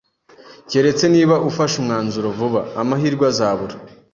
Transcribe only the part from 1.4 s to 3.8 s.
ufashe umwanzuro vuba, amahirwe azabura.